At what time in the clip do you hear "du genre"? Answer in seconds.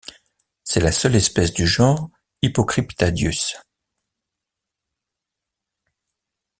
1.53-2.09